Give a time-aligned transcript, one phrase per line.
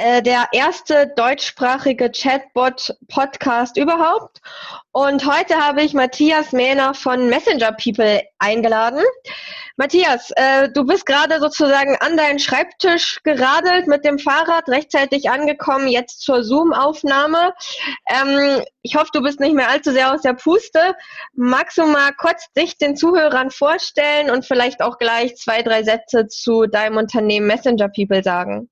[0.00, 4.40] Äh, der erste deutschsprachige Chatbot-Podcast überhaupt.
[4.92, 9.02] Und heute habe ich Matthias Mähner von Messenger People eingeladen.
[9.76, 15.88] Matthias, äh, du bist gerade sozusagen an deinen Schreibtisch geradelt mit dem Fahrrad, rechtzeitig angekommen,
[15.88, 17.52] jetzt zur Zoom-Aufnahme.
[18.08, 20.94] Ähm, ich hoffe, du bist nicht mehr allzu sehr aus der Puste.
[21.34, 26.28] Magst du mal kurz dich den Zuhörern vorstellen und vielleicht auch gleich zwei, drei Sätze
[26.28, 28.70] zu deinem Unternehmen Messenger People sagen?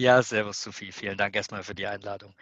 [0.00, 0.92] Ja, servus Sophie.
[0.92, 2.34] Vielen Dank erstmal für die Einladung.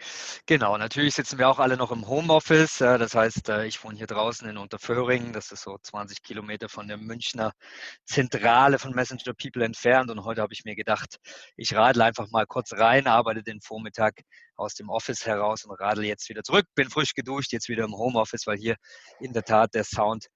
[0.45, 2.77] Genau, natürlich sitzen wir auch alle noch im Homeoffice.
[2.77, 5.33] Das heißt, äh, ich wohne hier draußen in Unterföhring.
[5.33, 7.51] Das ist so 20 Kilometer von der Münchner
[8.05, 10.09] Zentrale von Messenger People entfernt.
[10.09, 11.17] Und heute habe ich mir gedacht,
[11.57, 14.21] ich radle einfach mal kurz rein, arbeite den Vormittag
[14.55, 16.65] aus dem Office heraus und radle jetzt wieder zurück.
[16.75, 18.77] Bin frisch geduscht, jetzt wieder im Homeoffice, weil hier
[19.19, 20.27] in der Tat der Sound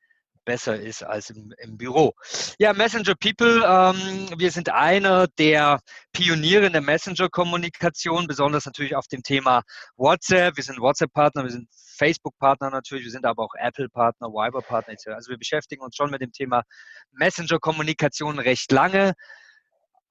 [0.46, 2.14] besser ist als im, im Büro.
[2.60, 5.80] Ja, Messenger People, ähm, wir sind einer der
[6.12, 9.64] Pioniere in der Messenger-Kommunikation, besonders natürlich auf dem Thema
[9.98, 10.58] WhatsApp.
[10.58, 15.08] Wir sind WhatsApp-Partner, wir sind Facebook-Partner natürlich, wir sind aber auch Apple-Partner, Viber-Partner etc.
[15.10, 16.64] Also wir beschäftigen uns schon mit dem Thema
[17.12, 19.14] Messenger-Kommunikation recht lange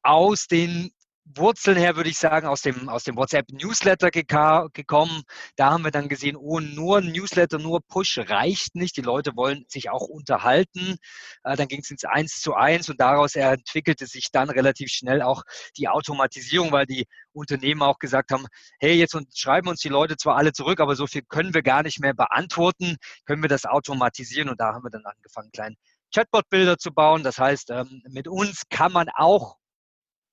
[0.03, 0.93] aus den
[1.25, 5.23] Wurzeln her würde ich sagen, aus dem, aus dem WhatsApp-Newsletter gekommen.
[5.57, 8.97] Da haben wir dann gesehen, oh, nur Newsletter, nur Push reicht nicht.
[8.97, 10.97] Die Leute wollen sich auch unterhalten.
[11.45, 15.23] Äh, dann ging es ins Eins zu eins und daraus entwickelte sich dann relativ schnell
[15.23, 15.43] auch
[15.77, 18.47] die Automatisierung, weil die Unternehmen auch gesagt haben,
[18.81, 21.83] hey, jetzt schreiben uns die Leute zwar alle zurück, aber so viel können wir gar
[21.83, 22.97] nicht mehr beantworten.
[23.27, 24.49] Können wir das automatisieren?
[24.49, 25.77] Und da haben wir dann angefangen, kleinen
[26.15, 27.23] Chatbot-Bilder zu bauen.
[27.23, 29.57] Das heißt, ähm, mit uns kann man auch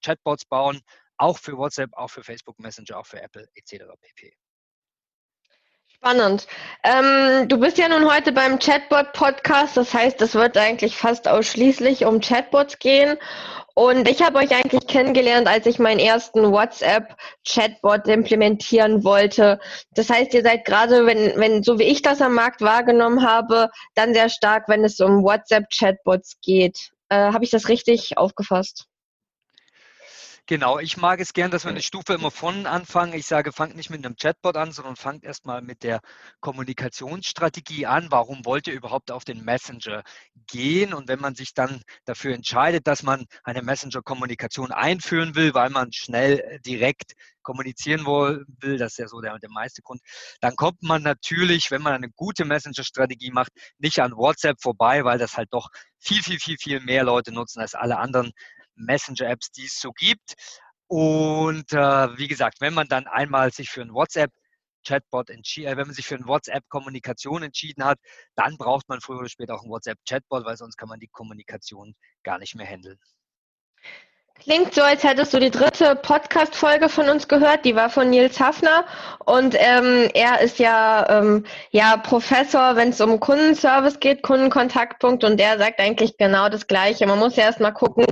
[0.04, 0.82] Chatbots bauen,
[1.18, 3.86] auch für WhatsApp, auch für Facebook Messenger, auch für Apple etc.
[4.00, 4.34] pp.
[6.02, 6.48] Spannend.
[6.84, 12.06] Ähm, du bist ja nun heute beim Chatbot-Podcast, das heißt, es wird eigentlich fast ausschließlich
[12.06, 13.18] um Chatbots gehen.
[13.76, 19.59] Und ich habe euch eigentlich kennengelernt, als ich meinen ersten WhatsApp-Chatbot implementieren wollte.
[19.92, 23.70] Das heißt, ihr seid gerade, wenn, wenn, so wie ich das am Markt wahrgenommen habe,
[23.96, 26.92] dann sehr stark, wenn es um WhatsApp-Chatbots geht.
[27.09, 28.89] Äh, habe ich das richtig aufgefasst?
[30.50, 33.14] Genau, ich mag es gern, dass wir eine Stufe immer von anfangen.
[33.14, 36.02] Ich sage, fangt nicht mit einem Chatbot an, sondern fangt erstmal mit der
[36.40, 38.08] Kommunikationsstrategie an.
[38.10, 40.02] Warum wollt ihr überhaupt auf den Messenger
[40.48, 40.96] gehen?
[40.96, 45.94] Und wenn man sich dann dafür entscheidet, dass man eine Messenger-Kommunikation einführen will, weil man
[45.94, 50.02] schnell äh, direkt kommunizieren will, das ist ja so der, der meiste Grund,
[50.42, 55.20] dann kommt man natürlich, wenn man eine gute Messenger-Strategie macht, nicht an WhatsApp vorbei, weil
[55.20, 58.32] das halt doch viel, viel, viel, viel mehr Leute nutzen als alle anderen
[58.79, 60.34] Messenger-Apps, die es so gibt.
[60.88, 64.31] Und äh, wie gesagt, wenn man dann einmal sich für ein WhatsApp
[64.85, 68.00] Chatbot entschieden, äh, wenn man sich für eine WhatsApp-Kommunikation entschieden hat,
[68.35, 71.95] dann braucht man früher oder später auch ein WhatsApp-Chatbot, weil sonst kann man die Kommunikation
[72.23, 73.00] gar nicht mehr handeln.
[74.42, 77.66] Klingt so, als hättest du die dritte Podcast-Folge von uns gehört.
[77.66, 78.86] Die war von Nils Hafner
[79.26, 85.38] und ähm, er ist ja, ähm, ja Professor, wenn es um Kundenservice geht, Kundenkontaktpunkt und
[85.38, 87.06] der sagt eigentlich genau das Gleiche.
[87.06, 88.06] Man muss ja erstmal gucken,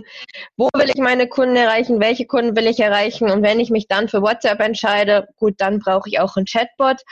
[0.58, 3.88] wo will ich meine Kunden erreichen, welche Kunden will ich erreichen und wenn ich mich
[3.88, 7.04] dann für WhatsApp entscheide, gut, dann brauche ich auch ein Chatbot.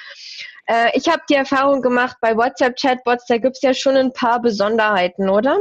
[0.65, 4.41] Äh, ich habe die Erfahrung gemacht bei WhatsApp-Chatbots, da gibt es ja schon ein paar
[4.41, 5.57] Besonderheiten, oder?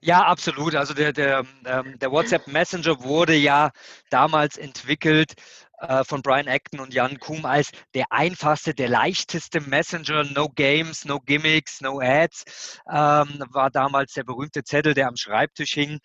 [0.00, 0.74] Ja, absolut.
[0.74, 3.70] Also der, der, ähm, der WhatsApp Messenger wurde ja
[4.10, 5.34] damals entwickelt
[5.80, 10.24] äh, von Brian Acton und Jan Kuhm als der einfachste, der leichteste Messenger.
[10.24, 12.80] No Games, no Gimmicks, no Ads.
[12.88, 15.98] Ähm, war damals der berühmte Zettel, der am Schreibtisch hing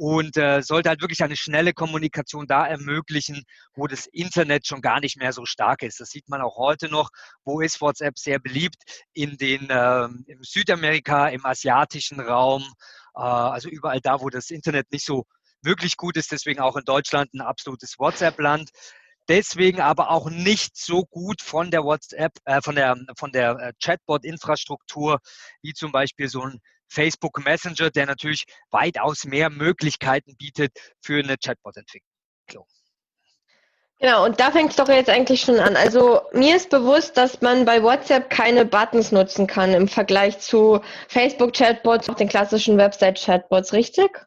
[0.00, 3.44] und äh, sollte halt wirklich eine schnelle Kommunikation da ermöglichen,
[3.74, 6.00] wo das Internet schon gar nicht mehr so stark ist.
[6.00, 7.10] Das sieht man auch heute noch.
[7.44, 8.82] Wo ist WhatsApp sehr beliebt?
[9.12, 12.62] In den äh, im Südamerika, im asiatischen Raum
[13.14, 15.26] äh, also überall da, wo das Internet nicht so
[15.60, 16.32] wirklich gut ist.
[16.32, 18.70] Deswegen auch in Deutschland ein absolutes WhatsApp-Land.
[19.28, 23.72] Deswegen aber auch nicht so gut von der WhatsApp, äh, von der, von der äh,
[23.78, 25.18] Chatbot-Infrastruktur
[25.60, 26.58] wie zum Beispiel so ein
[26.90, 32.66] Facebook Messenger, der natürlich weitaus mehr Möglichkeiten bietet für eine Chatbot-Entwicklung.
[34.00, 35.76] Genau, und da fängt es doch jetzt eigentlich schon an.
[35.76, 40.80] Also mir ist bewusst, dass man bei WhatsApp keine Buttons nutzen kann im Vergleich zu
[41.08, 44.26] Facebook-Chatbots und den klassischen Website-Chatbots, richtig?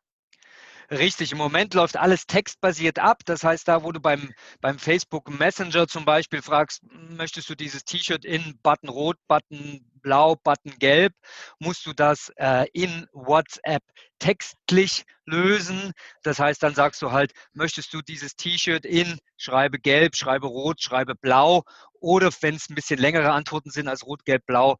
[0.93, 3.23] Richtig, im Moment läuft alles textbasiert ab.
[3.25, 4.31] Das heißt, da, wo du beim,
[4.61, 10.35] beim Facebook Messenger zum Beispiel fragst, möchtest du dieses T-Shirt in Button Rot, Button Blau,
[10.35, 11.13] Button Gelb,
[11.57, 13.81] musst du das äh, in WhatsApp
[14.19, 15.93] textlich lösen.
[16.21, 20.79] Das heißt, dann sagst du halt, möchtest du dieses T-Shirt in, schreibe Gelb, schreibe Rot,
[20.79, 21.63] schreibe Blau.
[22.01, 24.77] Oder wenn es ein bisschen längere Antworten sind als Rot, Gelb, Blau,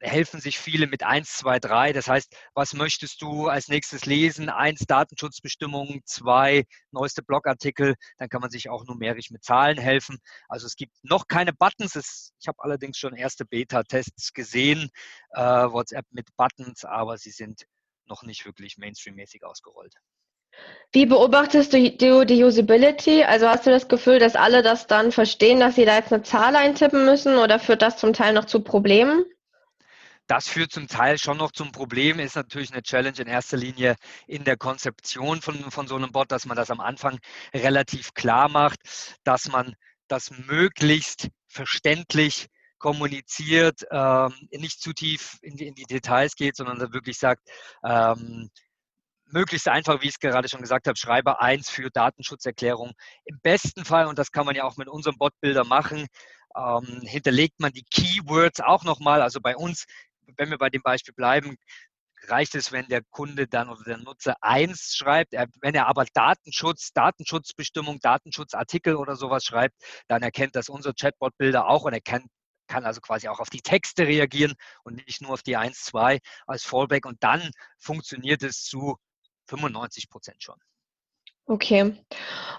[0.00, 1.92] helfen sich viele mit 1, 2, 3.
[1.92, 4.48] Das heißt, was möchtest du als nächstes lesen?
[4.48, 7.94] Eins Datenschutzbestimmungen, zwei neueste Blogartikel.
[8.18, 10.18] Dann kann man sich auch numerisch mit Zahlen helfen.
[10.48, 11.96] Also es gibt noch keine Buttons.
[11.96, 14.90] Es, ich habe allerdings schon erste Beta-Tests gesehen,
[15.30, 17.64] äh, WhatsApp mit Buttons, aber sie sind
[18.06, 19.94] noch nicht wirklich Mainstream-mäßig ausgerollt.
[20.92, 23.24] Wie beobachtest du die Usability?
[23.24, 26.22] Also hast du das Gefühl, dass alle das dann verstehen, dass sie da jetzt eine
[26.22, 29.24] Zahl eintippen müssen oder führt das zum Teil noch zu Problemen?
[30.26, 33.96] Das führt zum Teil schon noch zum Problem, ist natürlich eine Challenge in erster Linie
[34.26, 37.18] in der Konzeption von, von so einem Bot, dass man das am Anfang
[37.54, 38.80] relativ klar macht,
[39.22, 39.76] dass man
[40.08, 46.92] das möglichst verständlich kommuniziert, ähm, nicht zu tief in die, in die, Details geht, sondern
[46.92, 47.42] wirklich sagt,
[47.84, 48.50] ähm,
[49.26, 52.92] möglichst einfach, wie ich es gerade schon gesagt habe, schreibe eins für Datenschutzerklärung.
[53.24, 56.06] Im besten Fall, und das kann man ja auch mit unserem Botbilder machen,
[56.56, 59.22] ähm, hinterlegt man die Keywords auch nochmal.
[59.22, 59.84] Also bei uns
[60.36, 61.56] wenn wir bei dem Beispiel bleiben,
[62.28, 65.32] reicht es, wenn der Kunde dann oder der Nutzer eins schreibt.
[65.60, 69.76] wenn er aber Datenschutz, Datenschutzbestimmung, Datenschutzartikel oder sowas schreibt,
[70.08, 72.26] dann erkennt das unser Chatbot-Bilder auch und er kann,
[72.68, 76.18] kann also quasi auch auf die Texte reagieren und nicht nur auf die 1, 2
[76.46, 77.06] als Fallback.
[77.06, 78.96] Und dann funktioniert es zu
[79.48, 80.58] 95 Prozent schon.
[81.46, 81.94] Okay.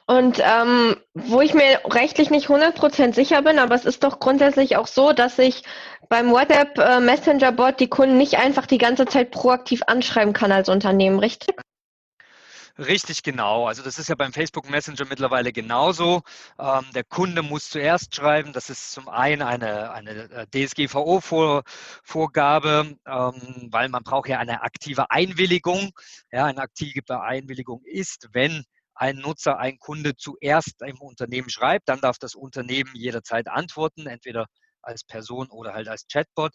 [0.05, 4.77] Und ähm, wo ich mir rechtlich nicht 100% sicher bin, aber es ist doch grundsätzlich
[4.77, 5.63] auch so, dass ich
[6.07, 10.53] beim WhatsApp äh, Messenger Bot die Kunden nicht einfach die ganze Zeit proaktiv anschreiben kann
[10.53, 11.57] als Unternehmen, richtig?
[12.77, 13.67] Richtig, genau.
[13.67, 16.21] Also das ist ja beim Facebook Messenger mittlerweile genauso.
[16.59, 18.53] Ähm, der Kunde muss zuerst schreiben.
[18.53, 25.09] Das ist zum einen eine, eine äh, DSGVO-Vorgabe, ähm, weil man braucht ja eine aktive
[25.09, 25.89] Einwilligung.
[26.31, 28.63] Ja, eine aktive Einwilligung ist, wenn
[28.97, 34.47] ein Nutzer, ein Kunde zuerst im Unternehmen schreibt, dann darf das Unternehmen jederzeit antworten, entweder
[34.81, 36.53] als Person oder halt als Chatbot.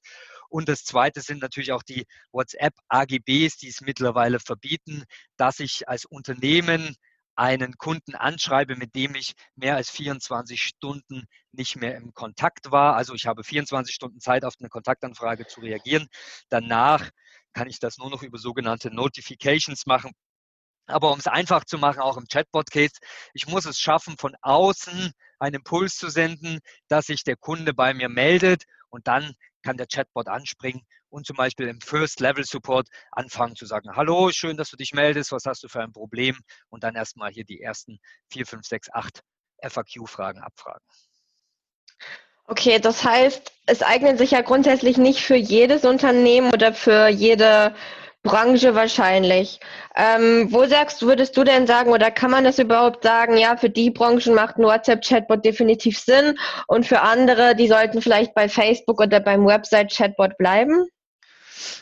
[0.49, 5.05] Und das Zweite sind natürlich auch die WhatsApp-AGBs, die es mittlerweile verbieten,
[5.37, 6.97] dass ich als Unternehmen
[7.35, 12.95] einen Kunden anschreibe, mit dem ich mehr als 24 Stunden nicht mehr im Kontakt war.
[12.95, 16.09] Also ich habe 24 Stunden Zeit, auf eine Kontaktanfrage zu reagieren.
[16.51, 17.11] Danach
[17.55, 20.13] kann ich das nur noch über sogenannte Notifications machen.
[20.87, 22.97] Aber um es einfach zu machen, auch im Chatbot-Case,
[23.35, 26.59] ich muss es schaffen, von außen einen Impuls zu senden,
[26.89, 31.37] dass sich der Kunde bei mir meldet und dann kann der Chatbot anspringen und zum
[31.37, 35.69] Beispiel im First-Level-Support anfangen zu sagen, hallo, schön, dass du dich meldest, was hast du
[35.69, 36.39] für ein Problem?
[36.71, 38.01] Und dann erstmal hier die ersten
[38.31, 39.21] 4, 5, 6, 8
[39.63, 40.85] FAQ-Fragen abfragen.
[42.47, 47.75] Okay, das heißt, es eignet sich ja grundsätzlich nicht für jedes Unternehmen oder für jede
[48.23, 49.59] Branche wahrscheinlich.
[49.97, 53.71] Ähm, wo sagst, würdest du denn sagen, oder kann man das überhaupt sagen, ja, für
[53.71, 56.39] die Branchen macht ein WhatsApp-Chatbot definitiv Sinn
[56.69, 60.87] und für andere, die sollten vielleicht bei Facebook oder beim Website-Chatbot bleiben?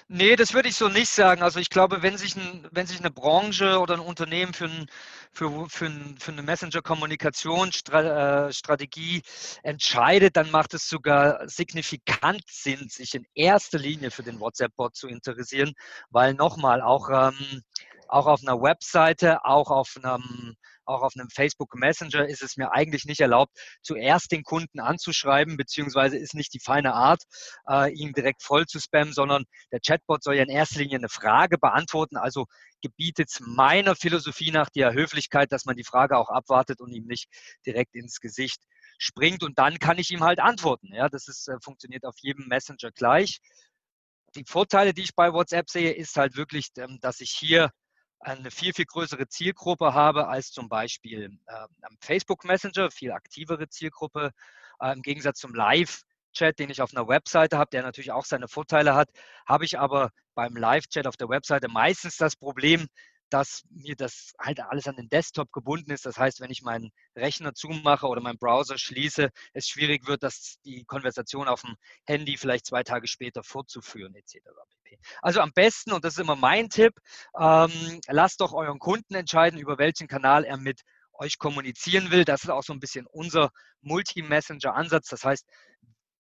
[0.09, 1.43] Nee, das würde ich so nicht sagen.
[1.43, 4.87] Also ich glaube, wenn sich, ein, wenn sich eine Branche oder ein Unternehmen für, ein,
[5.33, 9.23] für, für, ein, für eine Messenger-Kommunikationsstrategie äh,
[9.63, 15.09] entscheidet, dann macht es sogar signifikant Sinn, sich in erster Linie für den WhatsApp-Bot zu
[15.09, 15.75] interessieren,
[16.11, 17.63] weil nochmal auch, ähm,
[18.11, 20.57] auch auf einer Webseite, auch auf einem
[20.91, 25.57] auch auf einem Facebook Messenger ist es mir eigentlich nicht erlaubt, zuerst den Kunden anzuschreiben,
[25.57, 27.23] beziehungsweise ist nicht die feine Art,
[27.69, 31.09] äh, ihn direkt voll zu spammen, sondern der Chatbot soll ja in erster Linie eine
[31.09, 32.17] Frage beantworten.
[32.17, 32.47] Also
[32.83, 37.29] gebietet meiner Philosophie nach der Höflichkeit, dass man die Frage auch abwartet und ihm nicht
[37.65, 38.61] direkt ins Gesicht
[38.99, 39.45] springt.
[39.45, 40.93] Und dann kann ich ihm halt antworten.
[40.93, 43.41] Ja, das ist, äh, funktioniert auf jedem Messenger gleich.
[44.35, 47.71] Die Vorteile, die ich bei WhatsApp sehe, ist halt wirklich, ähm, dass ich hier
[48.21, 53.69] eine viel, viel größere Zielgruppe habe als zum Beispiel äh, am Facebook Messenger, viel aktivere
[53.69, 54.33] Zielgruppe.
[54.81, 58.49] Äh, Im Gegensatz zum Live-Chat, den ich auf einer Webseite habe, der natürlich auch seine
[58.49, 59.09] Vorteile hat,
[59.47, 62.87] habe ich aber beim Live-Chat auf der Webseite meistens das Problem,
[63.31, 66.07] dass mir das halt alles an den Desktop gebunden ist.
[66.07, 70.59] Das heißt, wenn ich meinen Rechner zumache oder meinen Browser schließe, es schwierig wird, dass
[70.65, 74.39] die Konversation auf dem Handy vielleicht zwei Tage später fortzuführen etc.
[75.23, 76.95] Also am besten, und das ist immer mein Tipp,
[77.39, 80.83] ähm, lasst doch euren Kunden entscheiden, über welchen Kanal er mit
[81.13, 82.25] euch kommunizieren will.
[82.25, 83.51] Das ist auch so ein bisschen unser
[83.83, 85.09] Multi-Messenger-Ansatz.
[85.09, 85.47] Das heißt,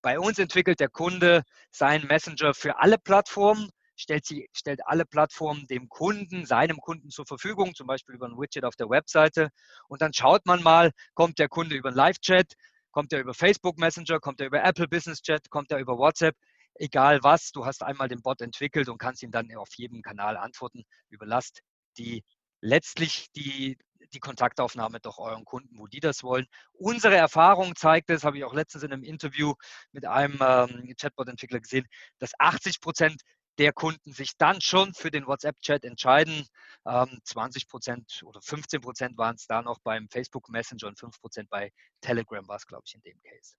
[0.02, 5.66] bei uns entwickelt der Kunde seinen Messenger für alle Plattformen stellt, sie, stellt alle Plattformen
[5.66, 9.50] dem Kunden, seinem Kunden zur Verfügung, zum Beispiel über ein Widget auf der Webseite.
[9.88, 12.54] Und dann schaut man mal, kommt der Kunde über einen Live-Chat,
[12.90, 16.36] kommt er über Facebook Messenger, kommt er über Apple Business Chat, kommt er über WhatsApp
[16.80, 20.36] egal was, du hast einmal den Bot entwickelt und kannst ihm dann auf jedem Kanal
[20.36, 20.84] antworten.
[21.10, 21.60] Überlasst
[21.98, 22.24] die
[22.60, 23.78] letztlich die,
[24.12, 26.46] die Kontaktaufnahme doch euren Kunden, wo die das wollen.
[26.72, 29.54] Unsere Erfahrung zeigt es, habe ich auch letztens in einem Interview
[29.92, 31.86] mit einem ähm, Chatbot-Entwickler gesehen,
[32.18, 33.22] dass 80 Prozent
[33.60, 36.46] der Kunden sich dann schon für den WhatsApp-Chat entscheiden.
[36.86, 41.20] Ähm, 20 Prozent oder 15 Prozent waren es da noch beim Facebook Messenger und 5
[41.20, 43.54] Prozent bei Telegram war es, glaube ich, in dem Case.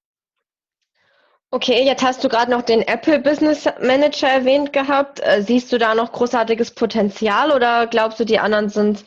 [1.52, 5.20] Okay, jetzt hast du gerade noch den Apple Business Manager erwähnt gehabt.
[5.20, 9.06] Äh, siehst du da noch großartiges Potenzial oder glaubst du, die anderen sind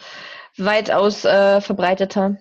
[0.56, 2.36] weitaus äh, verbreiteter?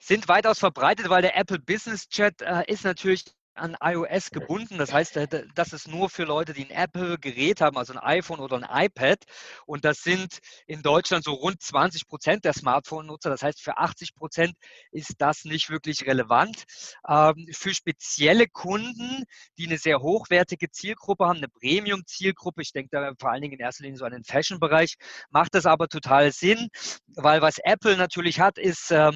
[0.00, 4.78] Sind weitaus verbreitet, weil der Apple Business Chat äh, ist natürlich an iOS gebunden.
[4.78, 5.18] Das heißt,
[5.54, 9.24] das ist nur für Leute, die ein Apple-Gerät haben, also ein iPhone oder ein iPad.
[9.66, 13.30] Und das sind in Deutschland so rund 20 Prozent der Smartphone-Nutzer.
[13.30, 14.54] Das heißt, für 80 Prozent
[14.90, 16.64] ist das nicht wirklich relevant.
[17.08, 19.24] Ähm, für spezielle Kunden,
[19.58, 23.60] die eine sehr hochwertige Zielgruppe haben, eine Premium-Zielgruppe, ich denke da vor allen Dingen in
[23.60, 24.96] erster Linie so an den Fashion-Bereich,
[25.30, 26.68] macht das aber total Sinn,
[27.14, 29.14] weil was Apple natürlich hat, ist, ähm,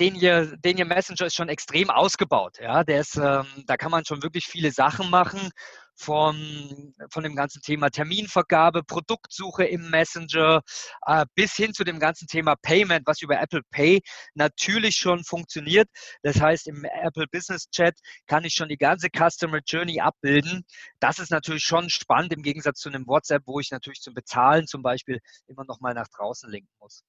[0.00, 2.58] den ihr, den ihr Messenger ist schon extrem ausgebaut.
[2.60, 5.50] Ja, der ist, ähm, da kann man schon wirklich viele Sachen machen.
[5.96, 10.62] Von, von dem ganzen Thema Terminvergabe, Produktsuche im Messenger
[11.06, 14.00] äh, bis hin zu dem ganzen Thema Payment, was über Apple Pay
[14.34, 15.88] natürlich schon funktioniert.
[16.22, 17.94] Das heißt, im Apple Business Chat
[18.26, 20.64] kann ich schon die ganze Customer Journey abbilden.
[20.98, 24.66] Das ist natürlich schon spannend im Gegensatz zu einem WhatsApp, wo ich natürlich zum Bezahlen
[24.66, 27.04] zum Beispiel immer noch mal nach draußen linken muss.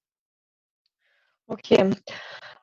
[1.47, 1.91] Okay.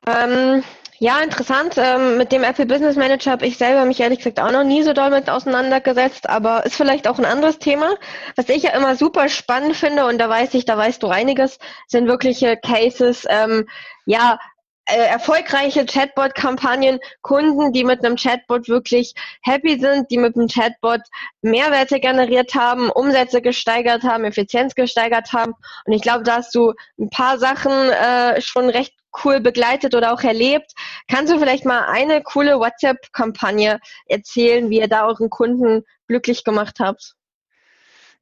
[0.07, 0.63] Ähm,
[0.99, 1.75] ja, interessant.
[1.77, 4.83] Ähm, mit dem Apple Business Manager habe ich selber mich ehrlich gesagt auch noch nie
[4.83, 7.95] so doll mit auseinandergesetzt, aber ist vielleicht auch ein anderes Thema.
[8.35, 11.59] Was ich ja immer super spannend finde, und da weiß ich, da weißt du einiges,
[11.87, 13.67] sind wirkliche Cases, ähm,
[14.05, 14.39] ja,
[14.85, 21.01] äh, erfolgreiche Chatbot-Kampagnen, Kunden, die mit einem Chatbot wirklich happy sind, die mit einem Chatbot
[21.41, 25.53] Mehrwerte generiert haben, Umsätze gesteigert haben, Effizienz gesteigert haben.
[25.85, 28.93] Und ich glaube, da hast du ein paar Sachen äh, schon recht
[29.23, 30.71] cool begleitet oder auch erlebt.
[31.07, 36.77] Kannst du vielleicht mal eine coole WhatsApp-Kampagne erzählen, wie ihr da euren Kunden glücklich gemacht
[36.79, 37.15] habt?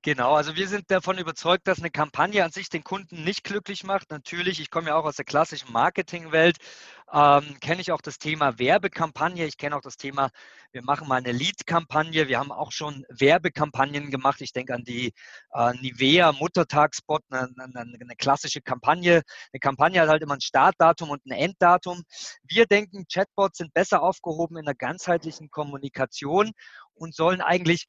[0.04, 3.84] Genau, also wir sind davon überzeugt, dass eine Kampagne an sich den Kunden nicht glücklich
[3.84, 4.10] macht.
[4.10, 6.58] Natürlich, ich komme ja auch aus der klassischen Marketingwelt,
[7.14, 9.46] ähm, kenne ich auch das Thema Werbekampagne.
[9.46, 10.32] Ich kenne auch das Thema,
[10.72, 12.28] wir machen mal eine Lead-Kampagne.
[12.28, 14.42] Wir haben auch schon Werbekampagnen gemacht.
[14.42, 15.14] Ich denke an die
[15.54, 19.22] äh, Nivea Muttertagspot, eine, eine, eine klassische Kampagne.
[19.54, 22.02] Eine Kampagne hat halt immer ein Startdatum und ein Enddatum.
[22.42, 26.54] Wir denken, Chatbots sind besser aufgehoben in einer ganzheitlichen Kommunikation
[26.96, 27.86] und sollen eigentlich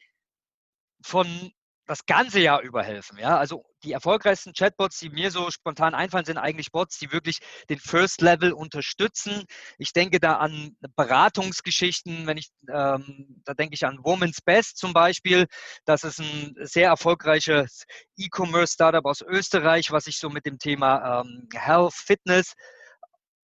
[1.02, 1.52] von
[1.86, 3.18] das ganze Jahr über helfen.
[3.18, 3.38] Ja?
[3.38, 7.78] Also die erfolgreichsten Chatbots, die mir so spontan einfallen, sind eigentlich Bots, die wirklich den
[7.78, 9.44] First Level unterstützen.
[9.78, 14.92] Ich denke da an Beratungsgeschichten, wenn ich, ähm, da denke ich an Woman's Best zum
[14.92, 15.46] Beispiel.
[15.84, 17.84] Das ist ein sehr erfolgreiches
[18.16, 22.54] E-Commerce-Startup aus Österreich, was sich so mit dem Thema ähm, Health, Fitness,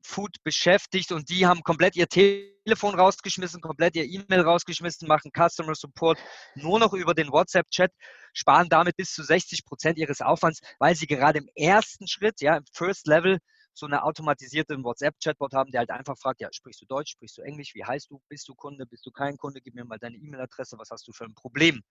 [0.02, 5.74] Food beschäftigt und die haben komplett ihr Telefon rausgeschmissen, komplett ihr E-Mail rausgeschmissen, machen Customer
[5.74, 6.18] Support
[6.54, 7.92] nur noch über den WhatsApp-Chat,
[8.32, 12.56] sparen damit bis zu 60 Prozent ihres Aufwands, weil sie gerade im ersten Schritt, ja,
[12.56, 13.38] im First Level,
[13.78, 17.42] so eine automatisierte WhatsApp-Chatbot haben, der halt einfach fragt, ja, sprichst du Deutsch, sprichst du
[17.42, 20.16] Englisch, wie heißt du, bist du Kunde, bist du kein Kunde, gib mir mal deine
[20.16, 21.82] E-Mail-Adresse, was hast du für ein Problem.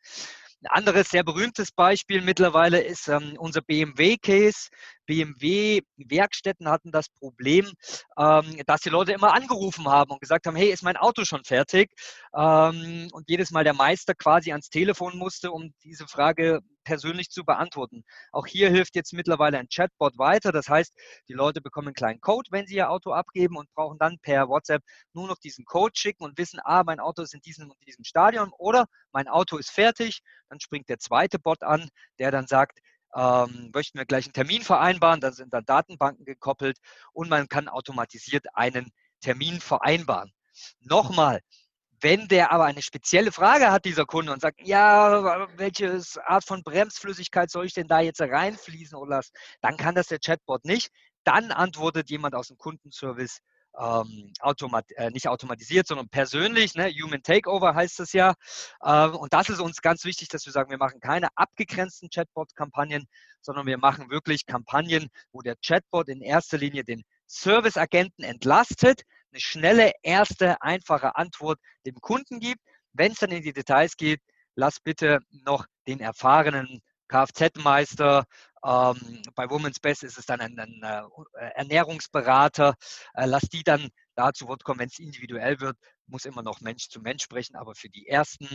[0.63, 4.69] Ein anderes sehr berühmtes Beispiel mittlerweile ist ähm, unser BMW-Case.
[5.05, 7.71] BMW-Werkstätten hatten das Problem,
[8.17, 11.43] ähm, dass die Leute immer angerufen haben und gesagt haben, hey, ist mein Auto schon
[11.43, 11.91] fertig?
[12.35, 17.43] Ähm, und jedes Mal der Meister quasi ans Telefon musste, um diese Frage persönlich zu
[17.43, 18.05] beantworten.
[18.31, 20.53] Auch hier hilft jetzt mittlerweile ein Chatbot weiter.
[20.53, 20.93] Das heißt,
[21.27, 24.47] die Leute bekommen einen kleinen Code, wenn sie ihr Auto abgeben und brauchen dann per
[24.47, 27.85] WhatsApp nur noch diesen Code schicken und wissen, ah, mein Auto ist in diesem und
[27.85, 30.21] diesem Stadion oder mein Auto ist fertig.
[30.47, 31.89] Dann springt der zweite Bot an,
[32.19, 32.79] der dann sagt,
[33.13, 36.77] ähm, möchten wir gleich einen Termin vereinbaren, da sind dann Datenbanken gekoppelt
[37.11, 40.31] und man kann automatisiert einen Termin vereinbaren.
[40.79, 41.41] Nochmal,
[42.01, 46.63] wenn der aber eine spezielle Frage hat, dieser Kunde, und sagt, ja, welche Art von
[46.63, 50.89] Bremsflüssigkeit soll ich denn da jetzt reinfließen oder was, dann kann das der Chatbot nicht.
[51.23, 53.39] Dann antwortet jemand aus dem Kundenservice,
[53.79, 56.75] ähm, automat äh, nicht automatisiert, sondern persönlich.
[56.75, 56.89] Ne?
[56.89, 58.33] Human Takeover heißt es ja.
[58.83, 63.07] Ähm, und das ist uns ganz wichtig, dass wir sagen, wir machen keine abgegrenzten Chatbot-Kampagnen,
[63.41, 69.39] sondern wir machen wirklich Kampagnen, wo der Chatbot in erster Linie den Serviceagenten entlastet, eine
[69.39, 72.61] schnelle, erste, einfache Antwort dem Kunden gibt.
[72.93, 74.21] Wenn es dann in die Details geht,
[74.55, 78.25] lass bitte noch den erfahrenen Kfz-Meister,
[78.65, 81.05] ähm, bei Women's Best ist es dann ein, ein, ein
[81.35, 82.75] äh, Ernährungsberater,
[83.13, 86.59] äh, lass die dann da zu Wort kommen, wenn es individuell wird, muss immer noch
[86.59, 88.47] Mensch zu Mensch sprechen, aber für die ersten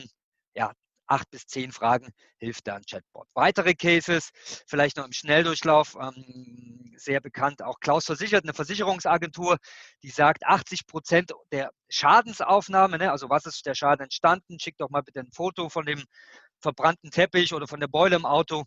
[0.54, 0.72] ja,
[1.12, 3.28] acht bis zehn Fragen hilft da ein Chatbot.
[3.34, 4.30] Weitere Cases,
[4.66, 9.58] vielleicht noch im Schnelldurchlauf, ähm, sehr bekannt, auch Klaus Versichert, eine Versicherungsagentur,
[10.02, 14.88] die sagt, 80 Prozent der Schadensaufnahme, ne, also was ist der Schaden entstanden, schickt doch
[14.88, 16.02] mal bitte ein Foto von dem
[16.60, 18.64] verbrannten Teppich oder von der Beule im Auto.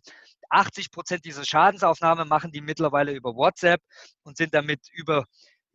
[0.50, 3.80] 80 Prozent dieser Schadensaufnahme machen die mittlerweile über WhatsApp
[4.22, 5.24] und sind damit über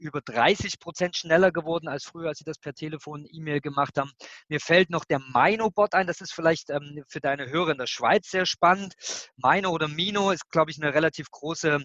[0.02, 4.12] über 30 Prozent schneller geworden als früher, als sie das per Telefon, E-Mail gemacht haben.
[4.50, 6.08] Mir fällt noch der Mino-Bot ein.
[6.08, 8.94] Das ist vielleicht ähm, für deine Hörer in der Schweiz sehr spannend.
[9.38, 11.84] Mino oder Mino ist, glaube ich, eine relativ große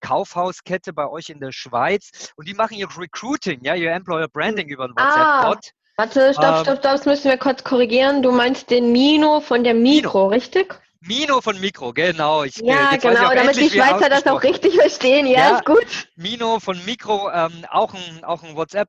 [0.00, 2.32] Kaufhauskette bei euch in der Schweiz.
[2.36, 5.72] Und die machen ihr Recruiting, ja, ihr Employer Branding über einen ah, WhatsApp-Bot.
[5.96, 8.22] Warte, stopp, ähm, stopp, das müssen wir kurz korrigieren.
[8.22, 10.28] Du meinst den Mino von der Mikro, Mino.
[10.28, 10.80] richtig?
[11.00, 12.44] Mino von Mikro, genau.
[12.44, 15.26] Ich, ja, genau, damit die Schweizer das auch richtig verstehen.
[15.26, 16.08] Ja, ja, ist gut.
[16.16, 18.88] Mino von Mikro, ähm, auch ein, auch ein WhatsApp.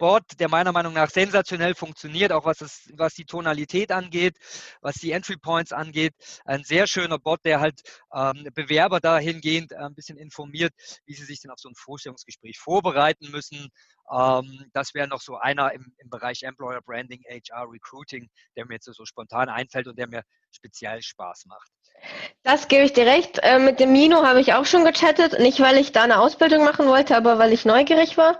[0.00, 4.34] Bot, der meiner Meinung nach sensationell funktioniert, auch was, das, was die Tonalität angeht,
[4.80, 6.14] was die Entry Points angeht.
[6.46, 7.82] Ein sehr schöner Bot, der halt
[8.14, 10.72] ähm, Bewerber dahingehend äh, ein bisschen informiert,
[11.04, 13.68] wie sie sich denn auf so ein Vorstellungsgespräch vorbereiten müssen.
[14.10, 18.76] Ähm, das wäre noch so einer im, im Bereich Employer Branding, HR Recruiting, der mir
[18.76, 21.70] jetzt so spontan einfällt und der mir speziell Spaß macht.
[22.42, 23.38] Das gebe ich dir recht.
[23.42, 25.38] Äh, mit dem Mino habe ich auch schon gechattet.
[25.38, 28.38] Nicht, weil ich da eine Ausbildung machen wollte, aber weil ich neugierig war.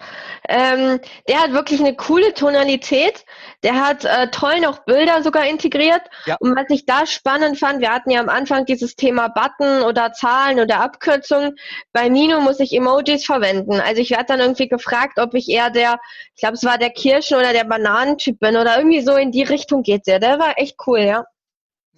[0.49, 3.25] Ähm, der hat wirklich eine coole Tonalität.
[3.63, 6.01] Der hat äh, toll noch Bilder sogar integriert.
[6.25, 6.37] Ja.
[6.41, 10.13] Und was ich da spannend fand, wir hatten ja am Anfang dieses Thema Button oder
[10.13, 11.57] Zahlen oder Abkürzungen.
[11.93, 13.81] Bei Mino muss ich Emojis verwenden.
[13.81, 15.99] Also ich werde dann irgendwie gefragt, ob ich eher der,
[16.35, 19.43] ich glaube, es war der Kirschen- oder der Bananentyp bin oder irgendwie so in die
[19.43, 20.19] Richtung geht der.
[20.19, 21.27] Der war echt cool, ja.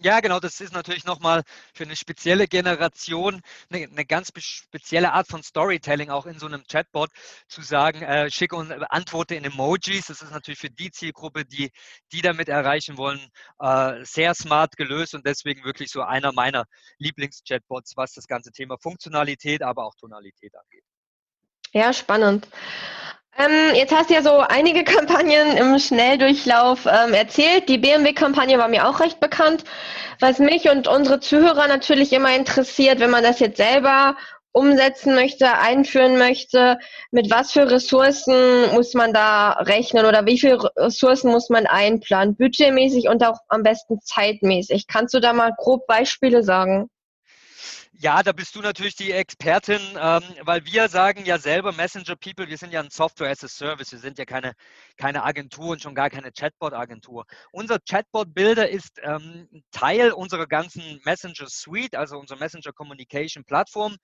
[0.04, 1.42] Ja, genau, das ist natürlich nochmal
[1.74, 3.40] für eine spezielle Generation
[3.70, 7.10] eine, eine, ganz spezielle Art von Storytelling, auch in so einem Chatbot
[7.46, 10.06] zu sagen, äh, schicke und antworte in Emojis.
[10.06, 11.70] Das ist natürlich für die Zielgruppe, die
[12.12, 13.20] die damit erreichen wollen,
[13.60, 16.64] äh, sehr smart gelöst und deswegen wirklich so einer meiner
[16.98, 20.84] Lieblings-Chatbots, was das ganze Thema Funktionalität, aber auch Tonalität angeht.
[21.72, 22.48] Ja, spannend.
[23.38, 27.68] Ähm, jetzt hast du ja so einige Kampagnen im Schnelldurchlauf ähm, erzählt.
[27.68, 29.64] Die BMW-Kampagne war mir auch recht bekannt.
[30.20, 34.16] Was mich und unsere Zuhörer natürlich immer interessiert, wenn man das jetzt selber
[34.52, 36.78] umsetzen möchte, einführen möchte,
[37.10, 42.36] mit was für Ressourcen muss man da rechnen oder wie viele Ressourcen muss man einplanen,
[42.36, 44.86] budgetmäßig und auch am besten zeitmäßig.
[44.88, 46.90] Kannst du da mal grob Beispiele sagen?
[48.02, 52.48] Ja, da bist du natürlich die Expertin, ähm, weil wir sagen ja selber Messenger People,
[52.48, 54.54] wir sind ja ein Software as a Service, wir sind ja keine,
[54.96, 57.26] keine Agentur und schon gar keine Chatbot-Agentur.
[57.52, 63.94] Unser Chatbot-Builder ist ähm, Teil unserer ganzen Messenger Suite, also unserer Messenger Communication Plattform.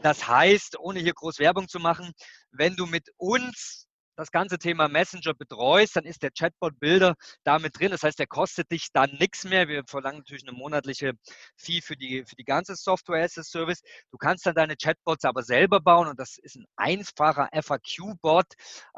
[0.00, 2.12] Das heißt, ohne hier groß Werbung zu machen,
[2.52, 3.88] wenn du mit uns
[4.20, 7.90] das ganze Thema Messenger betreust, dann ist der Chatbot-Builder damit drin.
[7.90, 9.66] Das heißt, der kostet dich dann nichts mehr.
[9.68, 11.12] Wir verlangen natürlich eine monatliche
[11.56, 13.80] Fee für die, für die ganze Software as a Service.
[14.10, 18.46] Du kannst dann deine Chatbots aber selber bauen und das ist ein einfacher FAQ-Bot,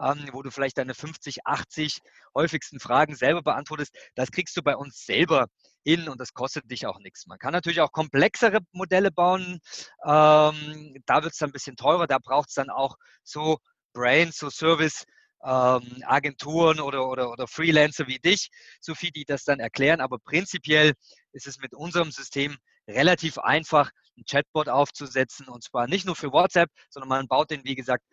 [0.01, 2.01] ähm, wo du vielleicht deine 50, 80
[2.35, 3.95] häufigsten Fragen selber beantwortest.
[4.15, 5.47] Das kriegst du bei uns selber
[5.85, 7.27] hin und das kostet dich auch nichts.
[7.27, 9.61] Man kann natürlich auch komplexere Modelle bauen.
[10.05, 12.07] Ähm, da wird es dann ein bisschen teurer.
[12.07, 13.59] Da braucht es dann auch so
[13.93, 18.51] Brains, so Service-Agenturen ähm, oder, oder, oder Freelancer wie dich,
[18.81, 20.01] Sophie, die das dann erklären.
[20.01, 20.93] Aber prinzipiell
[21.33, 22.57] ist es mit unserem System
[22.89, 27.65] relativ einfach, ein Chatbot aufzusetzen und zwar nicht nur für WhatsApp, sondern man baut den,
[27.65, 28.05] wie gesagt,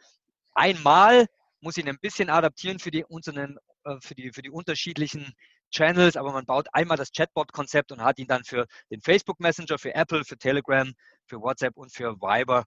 [0.53, 1.25] einmal,
[1.61, 5.33] muss ihn ein bisschen adaptieren für die, äh, für die, für die unterschiedlichen
[5.71, 9.77] Channels, aber man baut einmal das Chatbot-Konzept und hat ihn dann für den Facebook Messenger,
[9.77, 10.91] für Apple, für Telegram,
[11.25, 12.65] für WhatsApp und für Viber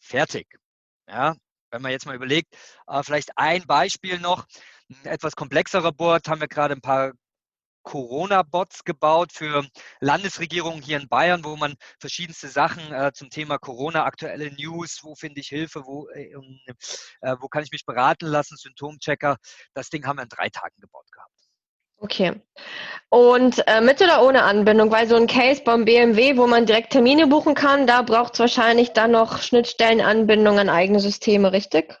[0.00, 0.46] fertig.
[1.08, 1.34] Ja,
[1.70, 2.54] wenn man jetzt mal überlegt,
[2.86, 4.46] äh, vielleicht ein Beispiel noch,
[4.90, 7.12] ein etwas komplexerer Board, haben wir gerade ein paar
[7.88, 9.66] Corona-Bots gebaut für
[10.00, 15.14] Landesregierungen hier in Bayern, wo man verschiedenste Sachen äh, zum Thema Corona, aktuelle News, wo
[15.14, 16.34] finde ich Hilfe, wo, äh,
[17.40, 19.38] wo kann ich mich beraten lassen, Symptomchecker.
[19.72, 21.37] Das Ding haben wir in drei Tagen gebaut gehabt.
[22.00, 22.40] Okay.
[23.10, 24.90] Und äh, mit oder ohne Anbindung?
[24.90, 28.40] Weil so ein Case beim BMW, wo man direkt Termine buchen kann, da braucht es
[28.40, 31.98] wahrscheinlich dann noch Schnittstellenanbindungen an eigene Systeme, richtig?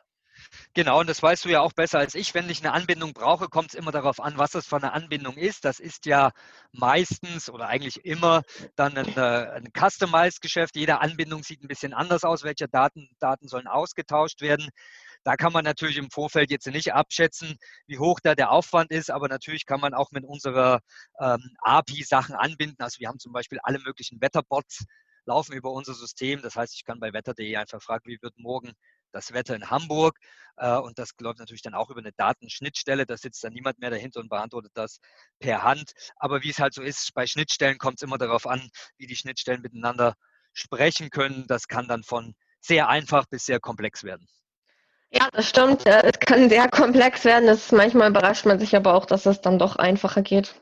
[0.74, 2.34] Genau, und das weißt du ja auch besser als ich.
[2.34, 5.36] Wenn ich eine Anbindung brauche, kommt es immer darauf an, was das für eine Anbindung
[5.36, 5.64] ist.
[5.64, 6.30] Das ist ja
[6.72, 8.42] meistens oder eigentlich immer
[8.76, 10.76] dann ein, äh, ein Customized-Geschäft.
[10.76, 12.44] Jede Anbindung sieht ein bisschen anders aus.
[12.44, 14.68] Welche Daten, Daten sollen ausgetauscht werden?
[15.28, 19.10] Da kann man natürlich im Vorfeld jetzt nicht abschätzen, wie hoch da der Aufwand ist,
[19.10, 20.80] aber natürlich kann man auch mit unserer
[21.20, 22.78] ähm, API Sachen anbinden.
[22.78, 24.86] Also wir haben zum Beispiel alle möglichen Wetterbots
[25.26, 26.40] laufen über unser System.
[26.40, 28.72] Das heißt, ich kann bei wetter.de einfach fragen, wie wird morgen
[29.12, 30.18] das Wetter in Hamburg.
[30.56, 33.04] Äh, und das läuft natürlich dann auch über eine Datenschnittstelle.
[33.04, 34.98] Da sitzt dann niemand mehr dahinter und beantwortet das
[35.40, 35.92] per Hand.
[36.16, 39.16] Aber wie es halt so ist, bei Schnittstellen kommt es immer darauf an, wie die
[39.16, 40.14] Schnittstellen miteinander
[40.54, 41.46] sprechen können.
[41.48, 44.26] Das kann dann von sehr einfach bis sehr komplex werden.
[45.10, 45.86] Ja, das stimmt.
[45.86, 47.46] Es kann sehr komplex werden.
[47.46, 50.54] Das manchmal überrascht man sich aber auch, dass es dann doch einfacher geht.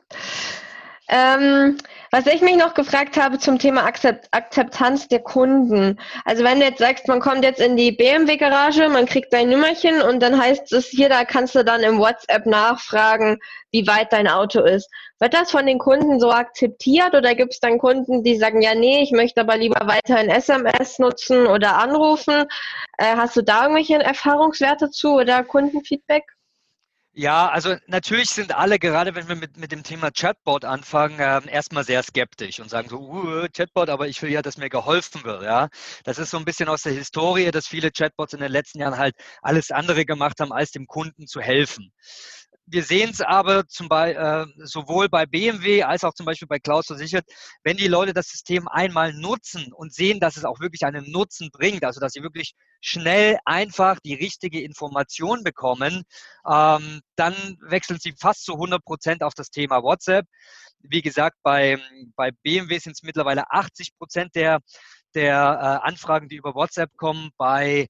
[1.09, 1.77] Ähm,
[2.11, 5.99] was ich mich noch gefragt habe zum Thema Akzeptanz der Kunden.
[6.25, 10.01] Also wenn du jetzt sagst, man kommt jetzt in die BMW-Garage, man kriegt dein Nummerchen
[10.01, 13.39] und dann heißt es hier, da kannst du dann im WhatsApp nachfragen,
[13.71, 14.89] wie weit dein Auto ist.
[15.19, 18.75] Wird das von den Kunden so akzeptiert oder gibt es dann Kunden, die sagen, ja,
[18.75, 22.45] nee, ich möchte aber lieber weiterhin SMS nutzen oder anrufen?
[22.97, 26.36] Äh, hast du da irgendwelche Erfahrungswerte zu oder Kundenfeedback?
[27.19, 31.41] Ja, also natürlich sind alle, gerade wenn wir mit, mit dem Thema Chatbot anfangen, äh,
[31.49, 35.23] erstmal sehr skeptisch und sagen so, uh, Chatbot, aber ich will ja, dass mir geholfen
[35.23, 35.41] wird.
[35.41, 35.67] Ja,
[36.03, 38.99] Das ist so ein bisschen aus der Historie, dass viele Chatbots in den letzten Jahren
[38.99, 41.91] halt alles andere gemacht haben, als dem Kunden zu helfen.
[42.69, 46.59] Wir sehen es aber zum Beispiel äh, sowohl bei BMW als auch zum Beispiel bei
[46.59, 47.25] Klaus versichert,
[47.63, 51.49] wenn die Leute das System einmal nutzen und sehen, dass es auch wirklich einen Nutzen
[51.49, 56.03] bringt, also dass sie wirklich schnell, einfach die richtige Information bekommen,
[56.45, 60.25] ähm, dann wechseln sie fast zu 100 Prozent auf das Thema WhatsApp.
[60.79, 61.81] Wie gesagt, bei,
[62.17, 64.59] bei BMW sind es mittlerweile 80 Prozent der,
[65.15, 65.35] der
[65.83, 67.29] äh, Anfragen, die über WhatsApp kommen.
[67.37, 67.87] Bei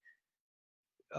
[1.12, 1.18] äh,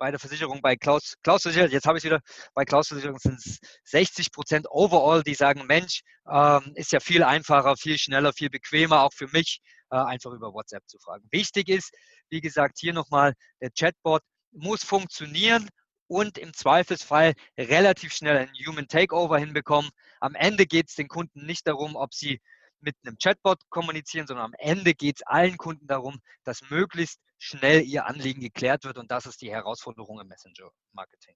[0.00, 2.20] bei der Versicherung, bei Klaus, Klaus Versicherung, jetzt habe ich wieder,
[2.54, 7.22] bei Klaus Versicherung sind es 60 Prozent overall, die sagen, Mensch, ähm, ist ja viel
[7.22, 9.60] einfacher, viel schneller, viel bequemer, auch für mich,
[9.90, 11.28] äh, einfach über WhatsApp zu fragen.
[11.30, 11.92] Wichtig ist,
[12.30, 15.68] wie gesagt, hier nochmal, der Chatbot muss funktionieren
[16.06, 19.90] und im Zweifelsfall relativ schnell ein Human Takeover hinbekommen.
[20.20, 22.40] Am Ende geht es den Kunden nicht darum, ob sie
[22.80, 27.82] mit einem Chatbot kommunizieren, sondern am Ende geht es allen Kunden darum, dass möglichst schnell
[27.82, 31.34] ihr Anliegen geklärt wird und das ist die Herausforderung im Messenger-Marketing.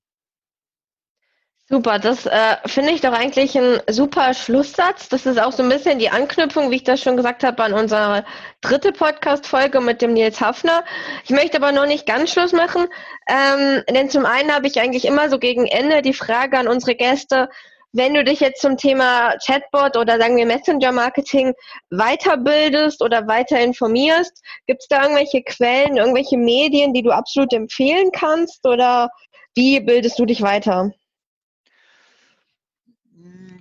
[1.67, 5.09] Super, das äh, finde ich doch eigentlich ein super Schlusssatz.
[5.09, 7.73] Das ist auch so ein bisschen die Anknüpfung, wie ich das schon gesagt habe, an
[7.73, 8.27] unsere
[8.61, 10.85] dritte Podcast-Folge mit dem Nils Hafner.
[11.25, 12.87] Ich möchte aber noch nicht ganz Schluss machen,
[13.27, 16.97] ähm, denn zum einen habe ich eigentlich immer so gegen Ende die Frage an unsere
[16.97, 17.49] Gäste,
[17.94, 21.54] wenn du dich jetzt zum Thema Chatbot oder sagen wir Messenger-Marketing
[21.90, 28.11] weiterbildest oder weiter informierst, gibt es da irgendwelche Quellen, irgendwelche Medien, die du absolut empfehlen
[28.12, 29.11] kannst oder
[29.54, 30.90] wie bildest du dich weiter?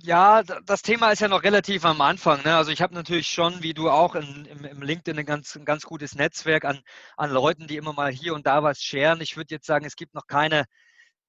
[0.02, 2.42] Ja, das Thema ist ja noch relativ am Anfang.
[2.42, 2.56] Ne?
[2.56, 5.64] Also ich habe natürlich schon, wie du auch in, im, im, LinkedIn ein ganz, ein
[5.64, 6.80] ganz gutes Netzwerk an,
[7.16, 9.20] an Leuten, die immer mal hier und da was scheren.
[9.20, 10.64] Ich würde jetzt sagen, es gibt noch keine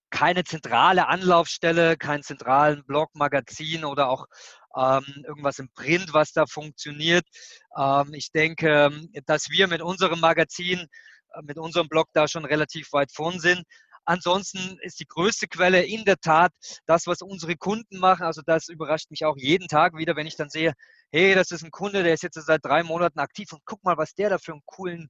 [0.09, 4.25] keine zentrale Anlaufstelle, keinen zentralen Blog, Magazin oder auch
[4.75, 7.25] ähm, irgendwas im Print, was da funktioniert.
[7.77, 8.91] Ähm, ich denke,
[9.25, 10.79] dass wir mit unserem Magazin,
[11.33, 13.63] äh, mit unserem Blog da schon relativ weit vorn sind.
[14.07, 16.51] Ansonsten ist die größte Quelle in der Tat
[16.85, 18.23] das, was unsere Kunden machen.
[18.23, 20.73] Also das überrascht mich auch jeden Tag wieder, wenn ich dann sehe,
[21.11, 23.97] hey, das ist ein Kunde, der ist jetzt seit drei Monaten aktiv und guck mal,
[23.97, 25.09] was der da für einen coolen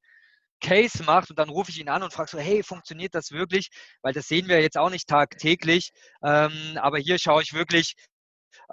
[0.61, 3.69] Case macht und dann rufe ich ihn an und frage so, hey, funktioniert das wirklich?
[4.01, 5.91] Weil das sehen wir jetzt auch nicht tagtäglich.
[6.23, 7.95] Ähm, aber hier schaue ich wirklich,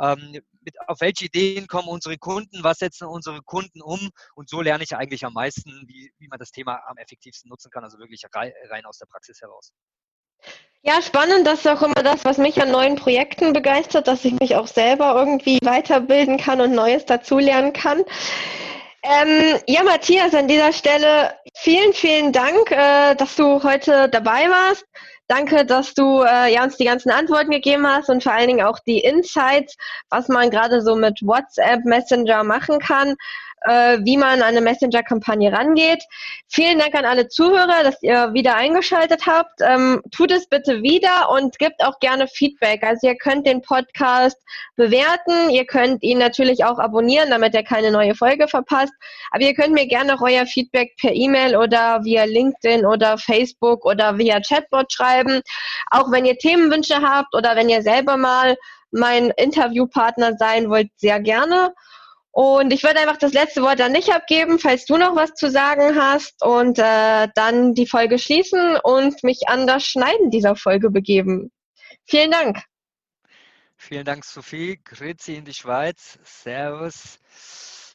[0.00, 4.60] ähm, mit, auf welche Ideen kommen unsere Kunden, was setzen unsere Kunden um und so
[4.60, 7.98] lerne ich eigentlich am meisten, wie, wie man das Thema am effektivsten nutzen kann, also
[7.98, 9.72] wirklich rein, rein aus der Praxis heraus.
[10.84, 14.32] Ja, spannend, das ist auch immer das, was mich an neuen Projekten begeistert, dass ich
[14.40, 18.02] mich auch selber irgendwie weiterbilden kann und Neues dazulernen kann.
[19.04, 24.84] Ähm, ja, Matthias, an dieser Stelle vielen, vielen Dank, äh, dass du heute dabei warst.
[25.26, 28.64] Danke, dass du äh, ja, uns die ganzen Antworten gegeben hast und vor allen Dingen
[28.64, 29.76] auch die Insights,
[30.08, 33.16] was man gerade so mit WhatsApp Messenger machen kann
[33.64, 36.02] äh, wie man an eine Messenger-Kampagne rangeht.
[36.48, 39.60] Vielen Dank an alle Zuhörer, dass ihr wieder eingeschaltet habt.
[39.60, 42.82] Ähm, tut es bitte wieder und gebt auch gerne Feedback.
[42.82, 44.36] Also ihr könnt den Podcast
[44.76, 48.92] bewerten, ihr könnt ihn natürlich auch abonnieren, damit ihr keine neue Folge verpasst.
[49.30, 53.84] Aber ihr könnt mir gerne auch euer Feedback per E-Mail oder via LinkedIn oder Facebook
[53.84, 55.40] oder via Chatbot schreiben.
[55.90, 58.56] Auch wenn ihr Themenwünsche habt oder wenn ihr selber mal
[58.92, 61.72] mein Interviewpartner sein wollt, sehr gerne.
[62.34, 65.50] Und ich würde einfach das letzte Wort dann nicht abgeben, falls du noch was zu
[65.50, 70.90] sagen hast und äh, dann die Folge schließen und mich an das Schneiden dieser Folge
[70.90, 71.52] begeben.
[72.06, 72.62] Vielen Dank.
[73.76, 74.80] Vielen Dank, Sophie.
[74.82, 76.18] Grüezi in die Schweiz.
[76.24, 77.18] Servus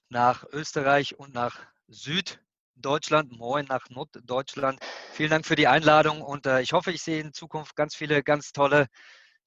[0.09, 2.39] nach Österreich und nach Süd
[2.75, 3.31] Deutschland.
[3.31, 4.79] Moin nach Norddeutschland.
[5.13, 8.21] Vielen Dank für die Einladung und äh, ich hoffe, ich sehe in Zukunft ganz viele
[8.21, 8.85] ganz tolle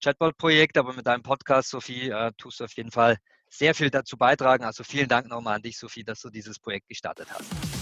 [0.03, 3.19] Chatbot-Projekte, aber mit deinem Podcast, Sophie, äh, tust du auf jeden Fall
[3.51, 4.65] sehr viel dazu beitragen.
[4.65, 7.80] Also vielen Dank nochmal an dich, Sophie, dass du dieses Projekt gestartet hast.